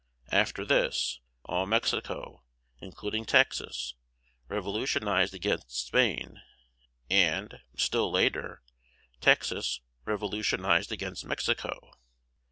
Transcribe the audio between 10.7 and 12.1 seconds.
against Mexico.